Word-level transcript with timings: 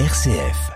RCF. 0.00 0.72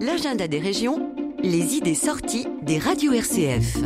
L'agenda 0.00 0.46
des 0.46 0.60
régions, 0.60 1.10
les 1.42 1.74
idées 1.74 1.96
sorties 1.96 2.46
des 2.62 2.78
radios 2.78 3.12
RCF. 3.12 3.78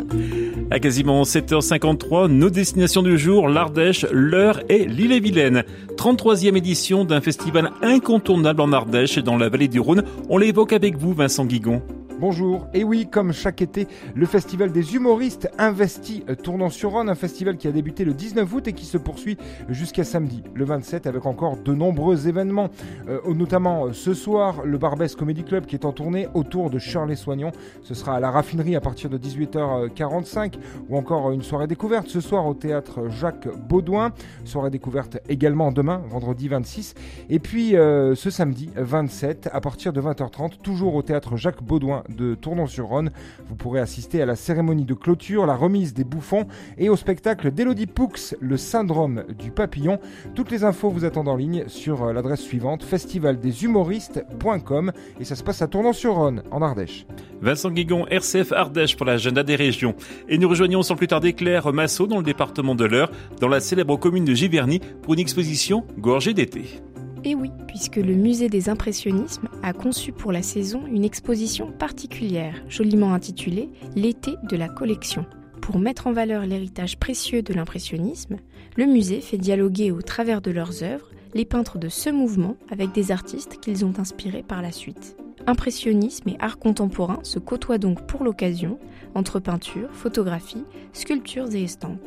À 0.70 0.78
quasiment 0.80 1.22
7h53, 1.22 2.28
nos 2.28 2.50
destinations 2.50 3.02
du 3.02 3.16
jour, 3.16 3.48
l'Ardèche, 3.48 4.04
l'Eure 4.12 4.60
et 4.68 4.84
l'île-et-Vilaine. 4.84 5.64
33e 5.96 6.54
édition 6.54 7.06
d'un 7.06 7.22
festival 7.22 7.70
incontournable 7.80 8.60
en 8.60 8.70
Ardèche 8.74 9.16
et 9.16 9.22
dans 9.22 9.38
la 9.38 9.48
vallée 9.48 9.68
du 9.68 9.80
Rhône. 9.80 10.04
On 10.28 10.36
l'évoque 10.36 10.74
avec 10.74 10.98
vous, 10.98 11.14
Vincent 11.14 11.46
Guigon. 11.46 11.80
Bonjour, 12.20 12.66
et 12.74 12.82
oui, 12.82 13.06
comme 13.08 13.32
chaque 13.32 13.62
été, 13.62 13.86
le 14.16 14.26
festival 14.26 14.72
des 14.72 14.96
humoristes 14.96 15.48
investit 15.56 16.24
euh, 16.28 16.34
tournant 16.34 16.68
sur 16.68 16.90
Rhône, 16.90 17.08
un 17.08 17.14
festival 17.14 17.56
qui 17.56 17.68
a 17.68 17.70
débuté 17.70 18.04
le 18.04 18.12
19 18.12 18.54
août 18.54 18.66
et 18.66 18.72
qui 18.72 18.86
se 18.86 18.98
poursuit 18.98 19.38
jusqu'à 19.68 20.02
samedi, 20.02 20.42
le 20.52 20.64
27, 20.64 21.06
avec 21.06 21.26
encore 21.26 21.58
de 21.58 21.72
nombreux 21.72 22.26
événements, 22.26 22.70
euh, 23.08 23.20
notamment 23.32 23.86
euh, 23.86 23.92
ce 23.92 24.14
soir, 24.14 24.64
le 24.64 24.78
Barbès 24.78 25.14
Comedy 25.14 25.44
Club 25.44 25.66
qui 25.66 25.76
est 25.76 25.84
en 25.84 25.92
tournée 25.92 26.26
autour 26.34 26.70
de 26.70 26.80
Shirley 26.80 27.14
Soignon. 27.14 27.52
Ce 27.82 27.94
sera 27.94 28.16
à 28.16 28.20
la 28.20 28.32
raffinerie 28.32 28.74
à 28.74 28.80
partir 28.80 29.10
de 29.10 29.16
18h45, 29.16 30.54
ou 30.88 30.96
encore 30.96 31.30
une 31.30 31.42
soirée 31.42 31.68
découverte 31.68 32.08
ce 32.08 32.20
soir 32.20 32.46
au 32.46 32.54
théâtre 32.54 33.08
Jacques 33.10 33.46
Baudouin, 33.68 34.10
soirée 34.44 34.70
découverte 34.70 35.18
également 35.28 35.70
demain, 35.70 36.02
vendredi 36.10 36.48
26, 36.48 36.94
et 37.30 37.38
puis 37.38 37.70
ce 37.70 38.30
samedi 38.30 38.70
27, 38.74 39.50
à 39.52 39.60
partir 39.60 39.92
de 39.92 40.00
20h30, 40.00 40.58
toujours 40.62 40.96
au 40.96 41.02
théâtre 41.02 41.36
Jacques 41.36 41.62
Baudouin 41.62 42.02
de 42.08 42.34
Tournon-sur-Rhône. 42.34 43.10
Vous 43.46 43.54
pourrez 43.54 43.80
assister 43.80 44.22
à 44.22 44.26
la 44.26 44.36
cérémonie 44.36 44.84
de 44.84 44.94
clôture, 44.94 45.46
la 45.46 45.56
remise 45.56 45.94
des 45.94 46.04
bouffons 46.04 46.46
et 46.76 46.88
au 46.88 46.96
spectacle 46.96 47.50
d'Elodie 47.50 47.86
Poux, 47.86 48.08
le 48.40 48.56
syndrome 48.56 49.24
du 49.38 49.50
papillon. 49.50 49.98
Toutes 50.34 50.50
les 50.50 50.64
infos 50.64 50.90
vous 50.90 51.04
attendent 51.04 51.28
en 51.28 51.36
ligne 51.36 51.64
sur 51.68 52.02
euh, 52.02 52.12
l'adresse 52.12 52.40
suivante 52.40 52.82
festivaldeshumoristes.com 52.82 54.92
et 55.20 55.24
ça 55.24 55.34
se 55.34 55.42
passe 55.42 55.62
à 55.62 55.68
Tournon-sur-Rhône 55.68 56.42
en 56.50 56.62
Ardèche. 56.62 57.06
Vincent 57.40 57.70
Guigon, 57.70 58.06
RCF 58.08 58.52
Ardèche 58.52 58.96
pour 58.96 59.06
l'agenda 59.06 59.42
des 59.42 59.56
régions. 59.56 59.94
Et 60.28 60.38
nous 60.38 60.48
rejoignons 60.48 60.82
sans 60.82 60.96
plus 60.96 61.06
tarder 61.06 61.32
Claire 61.32 61.72
Massot 61.72 62.06
dans 62.06 62.18
le 62.18 62.24
département 62.24 62.74
de 62.74 62.84
l'Eure, 62.84 63.10
dans 63.40 63.48
la 63.48 63.60
célèbre 63.60 63.96
commune 63.96 64.24
de 64.24 64.34
Giverny, 64.34 64.80
pour 65.02 65.14
une 65.14 65.20
exposition 65.20 65.84
gorgée 65.98 66.34
d'été. 66.34 66.80
Et 67.28 67.34
oui, 67.34 67.50
puisque 67.66 67.96
le 67.96 68.14
musée 68.14 68.48
des 68.48 68.70
impressionnismes 68.70 69.50
a 69.62 69.74
conçu 69.74 70.12
pour 70.12 70.32
la 70.32 70.40
saison 70.40 70.86
une 70.86 71.04
exposition 71.04 71.70
particulière, 71.70 72.54
joliment 72.70 73.12
intitulée 73.12 73.68
L'été 73.94 74.36
de 74.44 74.56
la 74.56 74.66
collection. 74.66 75.26
Pour 75.60 75.78
mettre 75.78 76.06
en 76.06 76.12
valeur 76.14 76.46
l'héritage 76.46 76.98
précieux 76.98 77.42
de 77.42 77.52
l'impressionnisme, 77.52 78.38
le 78.78 78.86
musée 78.86 79.20
fait 79.20 79.36
dialoguer 79.36 79.90
au 79.90 80.00
travers 80.00 80.40
de 80.40 80.50
leurs 80.50 80.82
œuvres 80.82 81.10
les 81.34 81.44
peintres 81.44 81.76
de 81.76 81.90
ce 81.90 82.08
mouvement 82.08 82.56
avec 82.70 82.92
des 82.92 83.12
artistes 83.12 83.60
qu'ils 83.60 83.84
ont 83.84 83.92
inspirés 83.98 84.42
par 84.42 84.62
la 84.62 84.72
suite. 84.72 85.14
Impressionnisme 85.46 86.30
et 86.30 86.36
art 86.40 86.58
contemporain 86.58 87.18
se 87.24 87.38
côtoient 87.38 87.76
donc 87.76 88.06
pour 88.06 88.24
l'occasion 88.24 88.78
entre 89.14 89.38
peinture, 89.38 89.90
photographie, 89.92 90.64
sculptures 90.94 91.54
et 91.54 91.64
estampes 91.64 92.00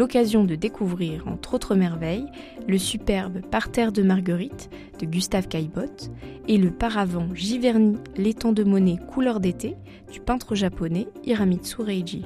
l'occasion 0.00 0.44
de 0.44 0.54
découvrir, 0.54 1.28
entre 1.28 1.52
autres 1.52 1.74
merveilles, 1.74 2.24
le 2.66 2.78
superbe 2.78 3.42
Parterre 3.42 3.92
de 3.92 4.02
Marguerite 4.02 4.70
de 4.98 5.04
Gustave 5.04 5.46
Caillebotte 5.46 6.10
et 6.48 6.56
le 6.56 6.70
paravent 6.70 7.28
Giverny 7.34 7.98
l'étang 8.16 8.52
de 8.52 8.64
monnaie 8.64 8.96
couleur 9.12 9.40
d'été 9.40 9.76
du 10.10 10.20
peintre 10.20 10.54
japonais 10.54 11.06
Hiramitsu 11.24 11.82
Reiji. 11.82 12.24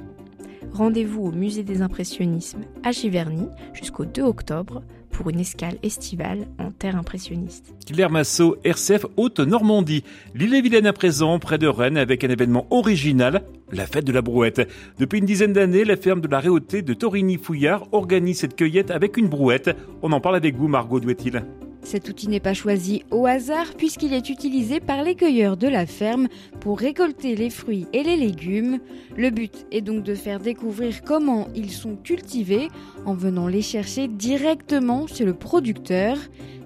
Rendez-vous 0.72 1.24
au 1.24 1.32
Musée 1.32 1.64
des 1.64 1.82
Impressionnismes 1.82 2.62
à 2.84 2.92
Giverny 2.92 3.48
jusqu'au 3.72 4.04
2 4.04 4.22
octobre 4.22 4.84
pour 5.14 5.30
une 5.30 5.40
escale 5.40 5.76
estivale 5.82 6.46
en 6.58 6.70
terre 6.70 6.96
impressionniste. 6.96 7.74
Claire 7.86 8.10
Massot, 8.10 8.56
RCF 8.64 9.06
Haute-Normandie. 9.16 10.04
L'île-et-Vilaine 10.34 10.86
à 10.86 10.92
présent, 10.92 11.38
près 11.38 11.58
de 11.58 11.66
Rennes, 11.66 11.96
avec 11.96 12.24
un 12.24 12.28
événement 12.28 12.66
original, 12.70 13.44
la 13.72 13.86
fête 13.86 14.04
de 14.04 14.12
la 14.12 14.22
brouette. 14.22 14.68
Depuis 14.98 15.20
une 15.20 15.26
dizaine 15.26 15.52
d'années, 15.52 15.84
la 15.84 15.96
ferme 15.96 16.20
de 16.20 16.28
la 16.28 16.40
Réauté 16.40 16.82
de 16.82 16.94
Torigny-Fouillard 16.94 17.86
organise 17.92 18.40
cette 18.40 18.56
cueillette 18.56 18.90
avec 18.90 19.16
une 19.16 19.28
brouette. 19.28 19.70
On 20.02 20.12
en 20.12 20.20
parle 20.20 20.36
avec 20.36 20.56
vous, 20.56 20.68
Margot 20.68 21.00
Douetil. 21.00 21.42
Cet 21.84 22.08
outil 22.08 22.28
n'est 22.28 22.40
pas 22.40 22.54
choisi 22.54 23.04
au 23.10 23.26
hasard 23.26 23.74
puisqu'il 23.76 24.14
est 24.14 24.30
utilisé 24.30 24.80
par 24.80 25.02
les 25.02 25.14
cueilleurs 25.14 25.58
de 25.58 25.68
la 25.68 25.84
ferme 25.84 26.28
pour 26.60 26.78
récolter 26.78 27.36
les 27.36 27.50
fruits 27.50 27.86
et 27.92 28.02
les 28.02 28.16
légumes. 28.16 28.78
Le 29.16 29.28
but 29.28 29.66
est 29.70 29.82
donc 29.82 30.02
de 30.02 30.14
faire 30.14 30.40
découvrir 30.40 31.02
comment 31.04 31.46
ils 31.54 31.70
sont 31.70 31.96
cultivés 31.96 32.68
en 33.04 33.14
venant 33.14 33.48
les 33.48 33.62
chercher 33.62 34.08
directement 34.08 35.06
chez 35.06 35.26
le 35.26 35.34
producteur. 35.34 36.16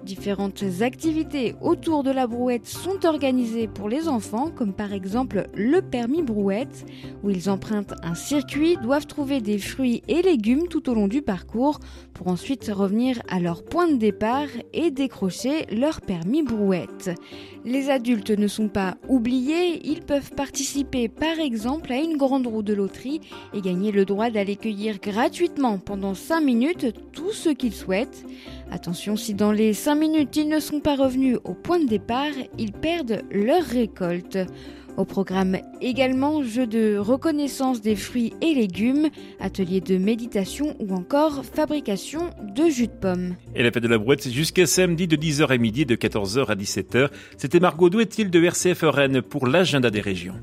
Différentes 0.03 0.63
activités 0.81 1.55
autour 1.61 2.03
de 2.03 2.11
la 2.11 2.25
brouette 2.25 2.65
sont 2.65 3.05
organisées 3.05 3.67
pour 3.67 3.89
les 3.89 4.07
enfants, 4.07 4.49
comme 4.49 4.73
par 4.73 4.93
exemple 4.93 5.47
le 5.53 5.81
permis 5.81 6.23
brouette, 6.23 6.85
où 7.23 7.29
ils 7.29 7.49
empruntent 7.49 7.93
un 8.01 8.15
circuit, 8.15 8.77
doivent 8.77 9.07
trouver 9.07 9.41
des 9.41 9.57
fruits 9.57 10.01
et 10.07 10.21
légumes 10.21 10.67
tout 10.67 10.89
au 10.89 10.93
long 10.93 11.07
du 11.07 11.21
parcours, 11.21 11.79
pour 12.13 12.27
ensuite 12.27 12.71
revenir 12.73 13.21
à 13.29 13.39
leur 13.39 13.63
point 13.63 13.87
de 13.87 13.97
départ 13.97 14.47
et 14.73 14.91
décrocher 14.91 15.65
leur 15.71 16.01
permis 16.01 16.43
brouette. 16.43 17.11
Les 17.65 17.89
adultes 17.89 18.31
ne 18.31 18.47
sont 18.47 18.69
pas 18.69 18.95
oubliés, 19.07 19.81
ils 19.85 20.01
peuvent 20.01 20.31
participer 20.31 21.09
par 21.09 21.39
exemple 21.39 21.91
à 21.91 21.97
une 21.97 22.17
grande 22.17 22.47
roue 22.47 22.63
de 22.63 22.73
loterie 22.73 23.21
et 23.53 23.61
gagner 23.61 23.91
le 23.91 24.05
droit 24.05 24.29
d'aller 24.29 24.55
cueillir 24.55 24.99
gratuitement 24.99 25.77
pendant 25.77 26.13
5 26.13 26.41
minutes 26.41 26.93
tout 27.11 27.31
ce 27.31 27.49
qu'ils 27.49 27.73
souhaitent. 27.73 28.25
Attention, 28.71 29.15
si 29.15 29.33
dans 29.33 29.51
les 29.51 29.73
5 29.73 29.95
minutes 29.95 30.35
ils 30.35 30.47
ne 30.47 30.59
sont 30.59 30.79
pas 30.79 30.95
revenus 30.95 31.37
au 31.43 31.53
point 31.53 31.79
de 31.79 31.87
départ, 31.87 32.31
ils 32.57 32.71
perdent 32.71 33.23
leur 33.31 33.63
récolte. 33.63 34.37
Au 34.97 35.05
programme 35.05 35.57
également 35.81 36.43
jeux 36.43 36.67
de 36.67 36.97
reconnaissance 36.97 37.81
des 37.81 37.95
fruits 37.95 38.33
et 38.41 38.53
légumes, 38.53 39.09
ateliers 39.39 39.79
de 39.79 39.97
méditation 39.97 40.75
ou 40.79 40.93
encore 40.93 41.45
fabrication 41.45 42.29
de 42.53 42.69
jus 42.69 42.87
de 42.87 42.91
pomme. 42.91 43.35
Et 43.55 43.63
la 43.63 43.71
fête 43.71 43.83
de 43.83 43.87
la 43.87 43.97
brouette, 43.97 44.23
c'est 44.23 44.31
jusqu'à 44.31 44.65
samedi 44.65 45.07
de 45.07 45.15
10h 45.15 45.47
à 45.47 45.57
midi, 45.57 45.85
de 45.85 45.95
14h 45.95 46.47
à 46.47 46.55
17h. 46.55 47.09
C'était 47.37 47.61
Margot 47.61 47.89
Douetil 47.89 48.29
de 48.29 48.43
RCF 48.43 48.83
Rennes 48.83 49.21
pour 49.21 49.47
l'agenda 49.47 49.89
des 49.89 50.01
régions. 50.01 50.35